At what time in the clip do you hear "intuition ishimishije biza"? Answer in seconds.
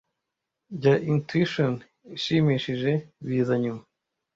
1.11-3.55